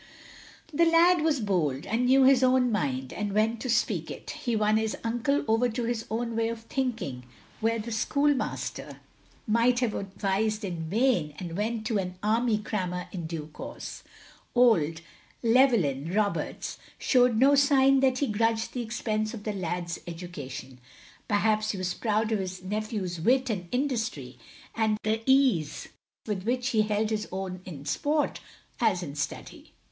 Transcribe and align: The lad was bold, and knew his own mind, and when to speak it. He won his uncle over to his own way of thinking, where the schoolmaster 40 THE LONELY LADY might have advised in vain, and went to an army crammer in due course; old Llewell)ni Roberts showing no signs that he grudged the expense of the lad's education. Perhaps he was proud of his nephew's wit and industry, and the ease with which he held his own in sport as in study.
The 0.73 0.83
lad 0.85 1.21
was 1.21 1.39
bold, 1.39 1.85
and 1.85 2.07
knew 2.07 2.23
his 2.23 2.41
own 2.43 2.71
mind, 2.71 3.13
and 3.13 3.33
when 3.33 3.57
to 3.57 3.69
speak 3.69 4.09
it. 4.09 4.31
He 4.31 4.55
won 4.55 4.77
his 4.77 4.97
uncle 5.03 5.45
over 5.47 5.69
to 5.69 5.83
his 5.83 6.07
own 6.09 6.35
way 6.35 6.49
of 6.49 6.61
thinking, 6.61 7.25
where 7.59 7.77
the 7.77 7.91
schoolmaster 7.91 8.81
40 8.81 8.81
THE 8.81 8.81
LONELY 8.89 9.01
LADY 9.11 9.51
might 9.69 9.79
have 9.81 9.93
advised 9.93 10.65
in 10.65 10.89
vain, 10.89 11.35
and 11.37 11.55
went 11.55 11.85
to 11.85 11.99
an 11.99 12.15
army 12.23 12.57
crammer 12.57 13.09
in 13.11 13.27
due 13.27 13.51
course; 13.53 14.01
old 14.55 15.01
Llewell)ni 15.43 16.09
Roberts 16.15 16.79
showing 16.97 17.37
no 17.37 17.53
signs 17.53 18.01
that 18.01 18.17
he 18.17 18.25
grudged 18.25 18.73
the 18.73 18.81
expense 18.81 19.35
of 19.35 19.43
the 19.43 19.53
lad's 19.53 19.99
education. 20.07 20.79
Perhaps 21.27 21.73
he 21.73 21.77
was 21.77 21.93
proud 21.93 22.31
of 22.31 22.39
his 22.39 22.63
nephew's 22.63 23.21
wit 23.21 23.51
and 23.51 23.67
industry, 23.71 24.39
and 24.73 24.97
the 25.03 25.21
ease 25.27 25.89
with 26.25 26.41
which 26.41 26.69
he 26.69 26.81
held 26.81 27.11
his 27.11 27.27
own 27.31 27.61
in 27.65 27.85
sport 27.85 28.39
as 28.79 29.03
in 29.03 29.13
study. 29.13 29.73